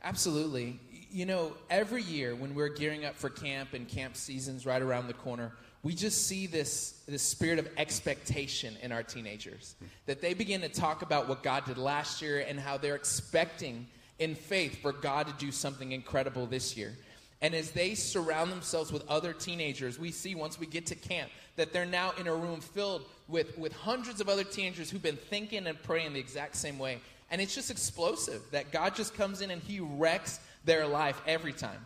[0.03, 0.79] Absolutely.
[1.11, 5.07] You know, every year when we're gearing up for camp and camp season's right around
[5.07, 5.51] the corner,
[5.83, 9.75] we just see this, this spirit of expectation in our teenagers.
[10.05, 13.87] That they begin to talk about what God did last year and how they're expecting
[14.19, 16.93] in faith for God to do something incredible this year.
[17.41, 21.29] And as they surround themselves with other teenagers, we see once we get to camp
[21.57, 25.17] that they're now in a room filled with, with hundreds of other teenagers who've been
[25.17, 26.99] thinking and praying the exact same way.
[27.29, 31.53] And it's just explosive that God just comes in and He wrecks their life every
[31.53, 31.83] time.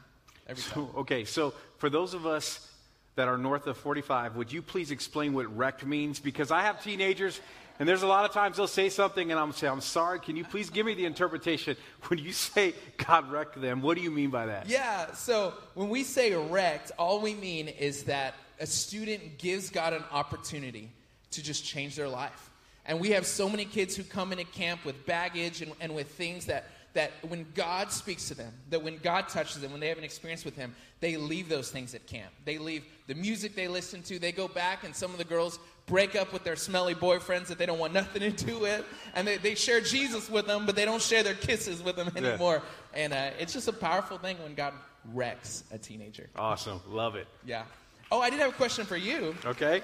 [0.47, 0.87] Every time.
[0.93, 2.67] So, okay, so for those of us
[3.15, 6.19] that are north of 45, would you please explain what wrecked means?
[6.19, 7.39] Because I have teenagers,
[7.79, 10.19] and there's a lot of times they'll say something, and I'm say, I'm sorry.
[10.19, 11.75] Can you please give me the interpretation
[12.07, 13.81] when you say God wrecked them?
[13.81, 14.69] What do you mean by that?
[14.69, 19.91] Yeah, so when we say wrecked, all we mean is that a student gives God
[19.91, 20.89] an opportunity
[21.31, 22.49] to just change their life.
[22.85, 26.07] And we have so many kids who come into camp with baggage and, and with
[26.11, 29.87] things that, that when God speaks to them, that when God touches them, when they
[29.89, 32.31] have an experience with Him, they leave those things at camp.
[32.45, 35.59] They leave the music they listen to, they go back, and some of the girls
[35.87, 39.27] break up with their smelly boyfriends that they don't want nothing to do with, and
[39.27, 42.21] they, they share Jesus with them, but they don't share their kisses with them Yeah.
[42.29, 42.61] anymore.
[42.93, 44.73] And uh, it's just a powerful thing when God
[45.13, 46.29] wrecks a teenager.
[46.35, 46.79] Awesome.
[46.87, 47.27] Love it.
[47.45, 47.63] Yeah.
[48.13, 49.33] Oh, I did have a question for you.
[49.45, 49.81] Okay.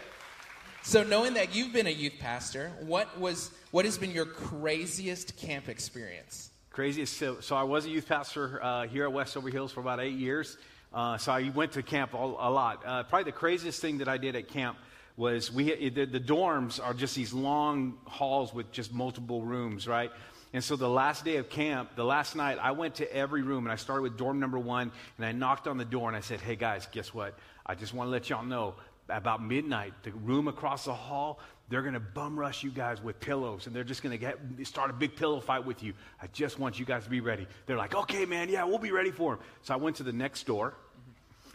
[0.83, 5.37] So, knowing that you've been a youth pastor, what was what has been your craziest
[5.37, 6.49] camp experience?
[6.71, 7.15] Craziest.
[7.15, 10.17] So, so I was a youth pastor uh, here at Westover Hills for about eight
[10.17, 10.57] years.
[10.93, 12.83] Uh, so I went to camp a, a lot.
[12.85, 14.77] Uh, probably the craziest thing that I did at camp
[15.15, 20.11] was we the, the dorms are just these long halls with just multiple rooms, right?
[20.53, 23.65] And so the last day of camp, the last night, I went to every room
[23.65, 26.21] and I started with dorm number one and I knocked on the door and I
[26.21, 27.37] said, "Hey guys, guess what?
[27.65, 28.75] I just want to let y'all know
[29.09, 33.19] about midnight, the room across the hall, they're going to bum rush you guys with
[33.19, 35.93] pillows and they're just going to get start a big pillow fight with you.
[36.21, 37.47] I just want you guys to be ready.
[37.65, 39.45] They're like, okay, man, yeah, we'll be ready for them.
[39.63, 40.73] So I went to the next door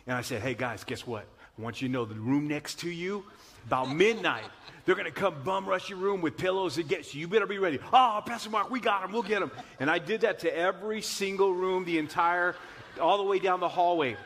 [0.06, 1.26] and I said, hey, guys, guess what?
[1.58, 3.24] I want you to know the room next to you,
[3.66, 4.44] about midnight,
[4.84, 7.20] they're going to come bum rush your room with pillows and get you.
[7.20, 7.78] You better be ready.
[7.92, 9.12] Oh, Pastor Mark, we got them.
[9.12, 9.52] We'll get them.
[9.78, 12.56] And I did that to every single room, the entire,
[13.00, 14.16] all the way down the hallway.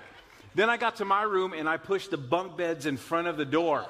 [0.55, 3.37] Then I got to my room and I pushed the bunk beds in front of
[3.37, 3.87] the door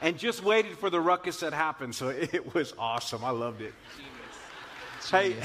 [0.00, 1.94] and just waited for the ruckus that happened.
[1.94, 3.24] So it was awesome.
[3.24, 3.72] I loved it.
[5.10, 5.36] Hey,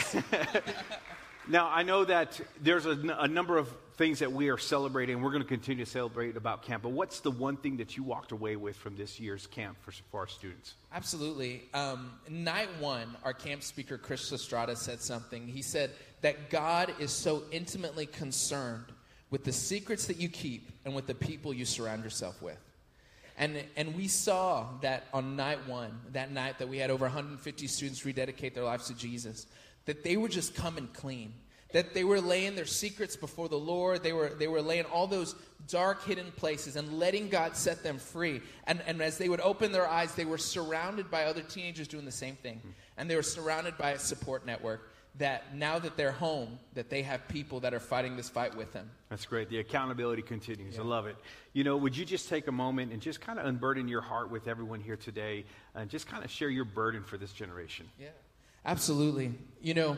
[1.47, 5.21] now I know that there's a, n- a number of things that we are celebrating.
[5.21, 6.83] We're going to continue to celebrate about camp.
[6.83, 9.91] But what's the one thing that you walked away with from this year's camp for,
[10.11, 10.75] for our students?
[10.93, 11.63] Absolutely.
[11.73, 15.47] Um, night one, our camp speaker, Chris Estrada, said something.
[15.47, 18.85] He said that God is so intimately concerned
[19.31, 22.59] with the secrets that you keep and with the people you surround yourself with.
[23.39, 27.67] And, and we saw that on night one, that night that we had over 150
[27.67, 29.45] students rededicate their lives to Jesus,
[29.85, 31.33] that they were just coming clean.
[31.73, 34.01] That they were laying their secrets before the Lord.
[34.01, 35.35] They were, they were laying all those
[35.67, 38.41] dark, hidden places and letting God set them free.
[38.65, 42.05] And, and as they would open their eyes, they were surrounded by other teenagers doing
[42.05, 42.59] the same thing.
[42.59, 42.69] Hmm.
[42.97, 47.01] And they were surrounded by a support network that now that they're home, that they
[47.01, 48.89] have people that are fighting this fight with them.
[49.09, 49.49] That's great.
[49.49, 50.77] The accountability continues.
[50.77, 51.15] I love it.
[51.53, 54.29] You know, would you just take a moment and just kind of unburden your heart
[54.29, 57.89] with everyone here today and just kind of share your burden for this generation?
[57.99, 58.09] Yeah.
[58.65, 59.33] Absolutely.
[59.61, 59.97] You know,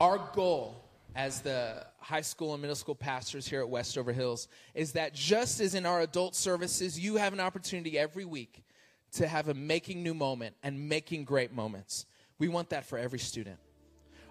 [0.00, 4.92] our goal as the high school and middle school pastors here at Westover Hills is
[4.92, 8.64] that just as in our adult services, you have an opportunity every week
[9.12, 12.06] to have a making new moment and making great moments.
[12.38, 13.58] We want that for every student.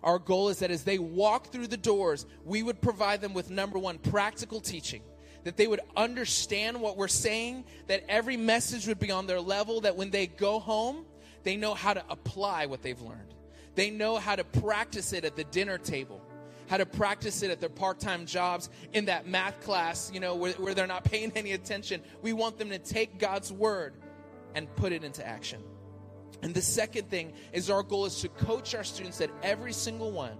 [0.03, 3.51] Our goal is that as they walk through the doors, we would provide them with
[3.51, 5.03] number one, practical teaching.
[5.43, 9.81] That they would understand what we're saying, that every message would be on their level,
[9.81, 11.05] that when they go home,
[11.43, 13.33] they know how to apply what they've learned.
[13.75, 16.21] They know how to practice it at the dinner table,
[16.71, 20.35] how to practice it at their part time jobs, in that math class, you know,
[20.35, 22.01] where, where they're not paying any attention.
[22.21, 23.93] We want them to take God's word
[24.55, 25.61] and put it into action.
[26.41, 30.13] And the second thing is our goal is to coach our students that every single
[30.13, 30.37] one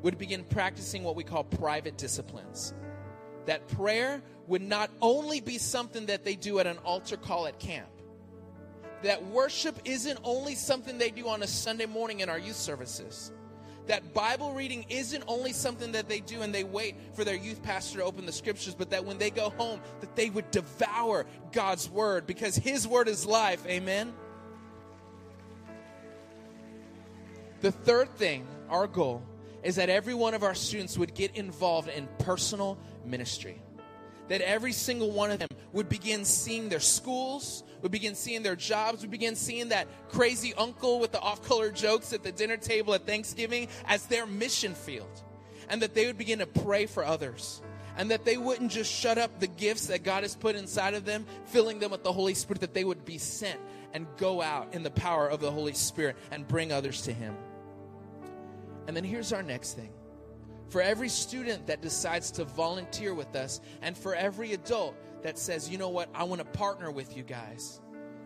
[0.00, 2.72] would begin practicing what we call private disciplines.
[3.44, 7.58] That prayer would not only be something that they do at an altar call at
[7.58, 7.90] camp,
[9.02, 13.32] that worship isn't only something they do on a Sunday morning in our youth services.
[13.86, 17.62] That Bible reading isn't only something that they do and they wait for their youth
[17.62, 21.26] pastor to open the scriptures, but that when they go home, that they would devour
[21.52, 23.64] God's word because his word is life.
[23.66, 24.14] Amen.
[27.60, 29.22] The third thing, our goal,
[29.62, 33.60] is that every one of our students would get involved in personal ministry.
[34.28, 38.56] That every single one of them would begin seeing their schools, would begin seeing their
[38.56, 42.56] jobs, would begin seeing that crazy uncle with the off color jokes at the dinner
[42.56, 45.22] table at Thanksgiving as their mission field.
[45.68, 47.60] And that they would begin to pray for others.
[47.96, 51.04] And that they wouldn't just shut up the gifts that God has put inside of
[51.04, 53.60] them, filling them with the Holy Spirit, that they would be sent
[53.92, 57.36] and go out in the power of the Holy Spirit and bring others to Him.
[58.86, 59.90] And then here's our next thing.
[60.68, 65.70] For every student that decides to volunteer with us, and for every adult that says,
[65.70, 67.80] you know what, I want to partner with you guys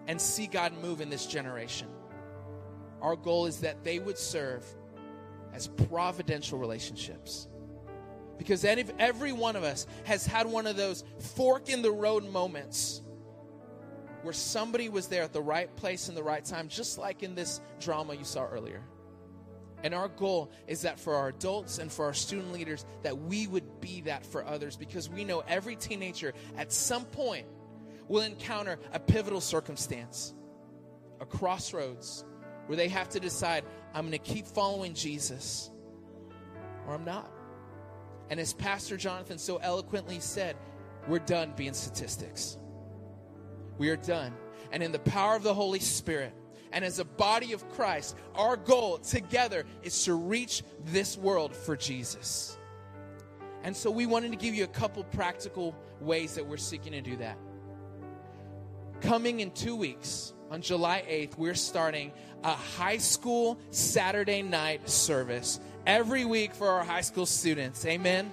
[0.09, 1.87] and see God move in this generation,
[3.01, 4.67] our goal is that they would serve
[5.55, 7.47] as providential relationships.
[8.37, 13.01] Because every one of us has had one of those fork in the road moments
[14.23, 17.37] where somebody was there at the right place in the right time, just like in
[17.37, 18.83] this drama you saw earlier.
[19.83, 23.47] And our goal is that for our adults and for our student leaders, that we
[23.47, 27.47] would be that for others because we know every teenager at some point
[28.09, 30.35] will encounter a pivotal circumstance,
[31.21, 32.25] a crossroads,
[32.67, 33.65] where they have to decide,
[33.95, 35.71] I'm going to keep following Jesus
[36.87, 37.31] or I'm not.
[38.31, 40.57] And as Pastor Jonathan so eloquently said,
[41.07, 42.59] we're done being statistics.
[43.79, 44.35] We are done.
[44.73, 46.35] and in the power of the Holy Spirit.
[46.73, 51.77] And as a body of Christ, our goal together is to reach this world for
[51.77, 52.59] Jesus.
[53.63, 57.01] And so we wanted to give you a couple practical ways that we're seeking to
[57.01, 57.39] do that.
[59.01, 62.13] Coming in two weeks, on July 8th, we're starting
[62.43, 67.85] a high school Saturday night service every week for our high school students.
[67.85, 68.33] Amen.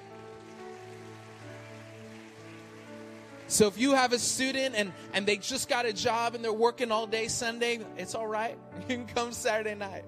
[3.48, 6.52] So if you have a student and, and they just got a job and they're
[6.52, 8.58] working all day Sunday, it's all right.
[8.90, 10.06] You can come Saturday night.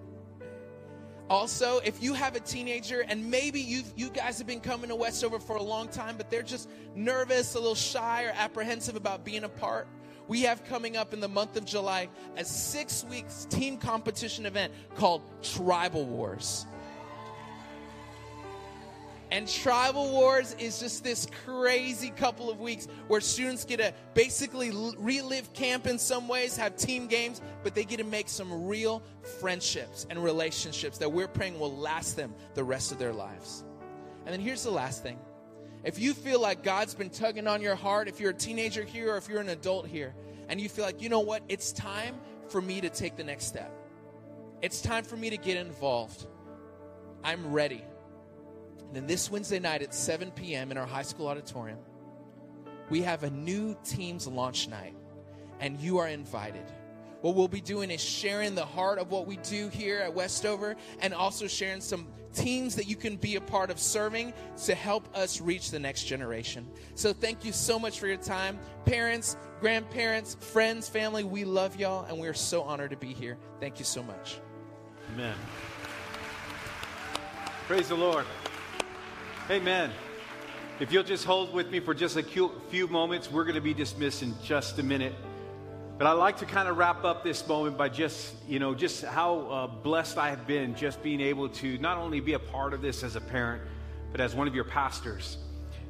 [1.30, 4.96] Also, if you have a teenager and maybe you you guys have been coming to
[4.96, 9.26] Westover for a long time, but they're just nervous, a little shy, or apprehensive about
[9.26, 9.88] being a part,
[10.30, 12.08] we have coming up in the month of July
[12.38, 16.66] a six weeks team competition event called Tribal Wars.
[19.30, 24.72] And Tribal Wars is just this crazy couple of weeks where students get to basically
[24.98, 29.04] relive camp in some ways, have team games, but they get to make some real
[29.40, 33.66] friendships and relationships that we're praying will last them the rest of their lives.
[34.26, 35.20] And then here's the last thing.
[35.84, 39.14] If you feel like God's been tugging on your heart, if you're a teenager here
[39.14, 40.16] or if you're an adult here,
[40.50, 42.16] and you feel like, you know what, it's time
[42.48, 43.72] for me to take the next step.
[44.62, 46.26] It's time for me to get involved.
[47.24, 47.84] I'm ready.
[48.88, 50.72] And then this Wednesday night at 7 p.m.
[50.72, 51.80] in our high school auditorium,
[52.90, 54.96] we have a new team's launch night,
[55.60, 56.64] and you are invited.
[57.22, 60.76] What we'll be doing is sharing the heart of what we do here at Westover
[61.00, 64.34] and also sharing some teams that you can be a part of serving
[64.66, 66.68] to help us reach the next generation.
[66.94, 68.60] So thank you so much for your time.
[68.86, 73.38] Parents, grandparents, friends, family, we love y'all and we're so honored to be here.
[73.60, 74.40] Thank you so much.
[75.14, 75.36] Amen.
[77.68, 78.26] Praise the Lord.
[79.50, 79.92] Amen.
[80.82, 83.74] If you'll just hold with me for just a few moments, we're going to be
[83.74, 85.16] dismissed in just a minute.
[85.98, 89.06] But I'd like to kind of wrap up this moment by just, you know, just
[89.06, 92.74] how uh, blessed I have been just being able to not only be a part
[92.74, 93.64] of this as a parent,
[94.12, 95.38] but as one of your pastors.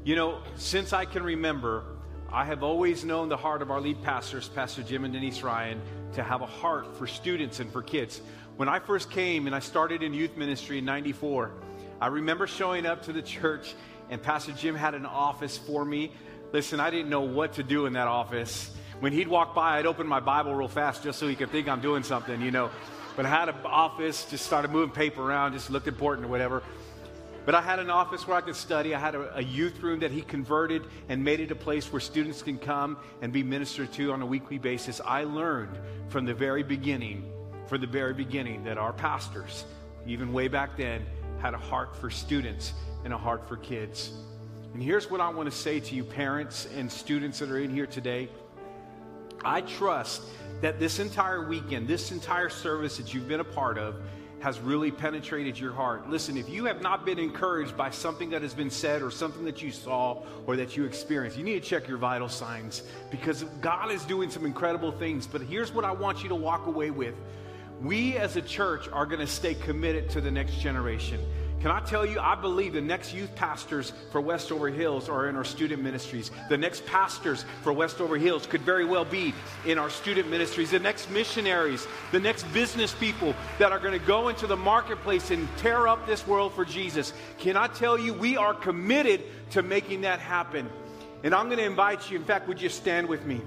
[0.04, 1.84] You know, since I can remember,
[2.32, 5.82] I have always known the heart of our lead pastors, Pastor Jim and Denise Ryan,
[6.14, 8.22] to have a heart for students and for kids.
[8.58, 11.54] When I first came and I started in youth ministry in 94,
[12.00, 13.74] I remember showing up to the church
[14.10, 16.12] and Pastor Jim had an office for me.
[16.54, 18.72] Listen, I didn't know what to do in that office.
[19.00, 21.68] When he'd walk by, I'd open my Bible real fast just so he could think
[21.68, 22.70] I'm doing something, you know.
[23.16, 26.64] But I had an office, just started moving paper around, just looked important or whatever.
[27.46, 28.94] But I had an office where I could study.
[28.94, 32.02] I had a, a, youth room that he converted and made it a place where
[32.02, 35.00] students can come and be ministered to on a weekly basis.
[35.04, 35.78] I learned
[36.10, 37.32] from the very beginning,
[37.68, 39.64] from the very beginning, that our pastors,
[40.06, 41.06] even way back then,
[41.40, 42.74] had a heart for students
[43.04, 44.12] and a heart for kids.
[44.74, 47.72] And here's what I want to say to you, parents and students that are in
[47.72, 48.30] here today.
[49.44, 50.24] I trust
[50.62, 53.96] that this entire weekend, this entire service that you've been a part of,
[54.40, 56.10] has really penetrated your heart.
[56.10, 59.44] Listen, if you have not been encouraged by something that has been said or something
[59.46, 63.44] that you saw or that you experienced, you need to check your vital signs because
[63.62, 65.26] God is doing some incredible things.
[65.26, 67.16] But here's what I want you to walk away with
[67.82, 71.20] we as a church are going to stay committed to the next generation.
[71.60, 75.36] Can I tell you, I believe the next youth pastors for Westover Hills are in
[75.36, 76.30] our student ministries.
[76.50, 79.34] The next pastors for Westover Hills could very well be
[79.66, 80.70] in our student ministries.
[80.70, 85.32] The next missionaries, the next business people that are going to go into the marketplace
[85.32, 87.12] and tear up this world for Jesus.
[87.40, 90.70] Can I tell you, we are committed to making that happen.
[91.24, 93.42] And I'm going to invite you, in fact, would you stand with me?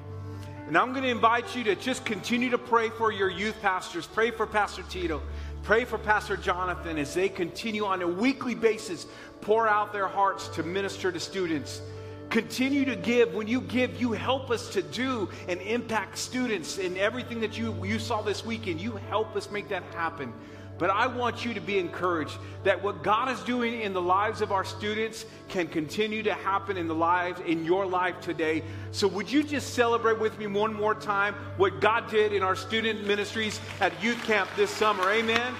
[0.70, 4.06] And I'm going to invite you to just continue to pray for your youth pastors.
[4.06, 5.20] Pray for Pastor Tito.
[5.64, 9.08] Pray for Pastor Jonathan as they continue on a weekly basis,
[9.40, 11.82] pour out their hearts to minister to students.
[12.28, 13.34] Continue to give.
[13.34, 17.74] When you give, you help us to do and impact students in everything that you,
[17.84, 18.80] you saw this weekend.
[18.80, 20.32] You help us make that happen.
[20.80, 24.40] But I want you to be encouraged that what God is doing in the lives
[24.40, 28.62] of our students can continue to happen in the lives in your life today.
[28.90, 32.56] So would you just celebrate with me one more time what God did in our
[32.56, 35.10] student ministries at youth camp this summer?
[35.10, 35.52] Amen.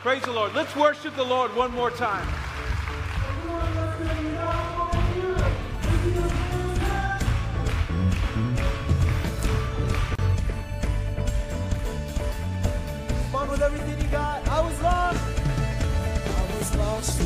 [0.00, 0.54] Praise the Lord.
[0.54, 2.26] Let's worship the Lord one more time.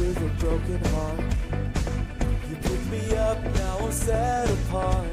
[0.07, 1.21] with a broken heart.
[2.49, 5.09] You pick me up, now I'm set apart.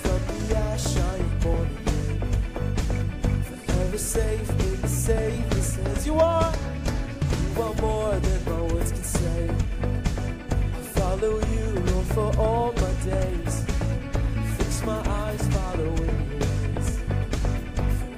[0.00, 2.20] From the ash I am born again.
[3.66, 6.52] Forever safe in the safest as you are.
[7.56, 9.50] You are more than my words can say.
[10.78, 13.64] I follow you Lord, for all my days.
[14.58, 17.00] Fix my eyes, following your ways.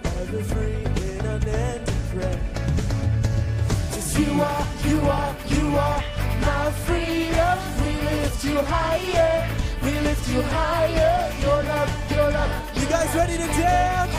[0.03, 2.41] Forever free in unending prayer.
[3.93, 5.34] Just you are, you are
[5.75, 7.59] my freedom.
[7.83, 9.49] We lift you higher,
[9.83, 11.33] we lift you higher.
[11.43, 12.51] Your love, your love.
[12.77, 14.15] You guys ready to dance?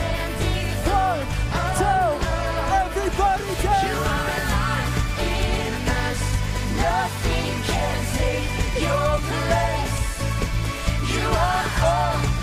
[0.87, 1.21] One,
[1.79, 2.09] two,
[2.81, 3.83] everybody dance.
[3.87, 4.93] You are alive
[5.31, 6.21] in us.
[6.85, 9.95] Nothing can take your place.
[11.13, 12.34] You are all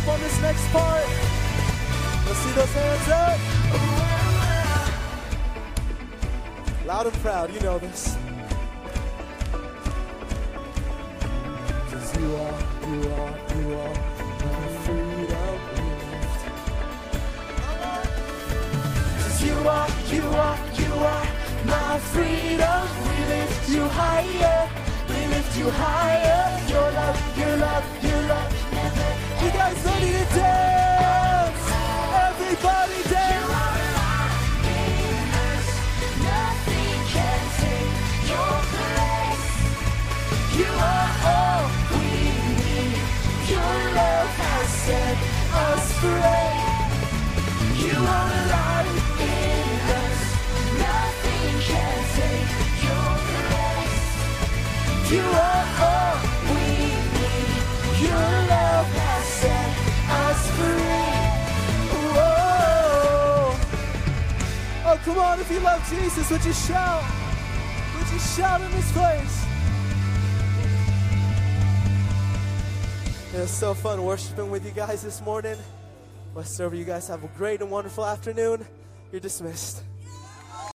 [0.00, 1.04] help on this next part.
[2.26, 3.38] Let's see those hands up.
[6.86, 8.16] Loud and proud, you know this.
[11.90, 12.58] 'Cause you are,
[12.90, 13.94] you are, you are
[14.44, 15.58] my freedom.
[19.22, 21.26] Cause you are, you are, you are
[21.64, 22.82] my freedom.
[23.06, 24.68] We lift you higher,
[25.08, 26.42] we lift you higher.
[26.68, 28.59] Your love, your love, your love.
[29.42, 31.72] You guys ready to dance?
[32.28, 33.48] Everybody dance.
[40.56, 42.06] You are all we
[42.58, 42.96] need.
[43.50, 45.18] Your love has set
[45.68, 46.56] us free.
[47.84, 50.20] You are alive in us.
[50.84, 52.52] Nothing can take
[52.86, 55.12] your place.
[55.12, 55.69] You are
[65.04, 67.04] come on, if you love Jesus, would you shout?
[67.98, 69.46] Would you shout in this place?
[73.32, 75.56] It was so fun worshiping with you guys this morning.
[76.34, 77.08] Blessed over you guys.
[77.08, 78.66] Have a great and wonderful afternoon.
[79.12, 79.82] You're dismissed.